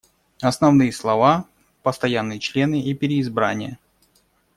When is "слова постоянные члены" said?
0.91-2.81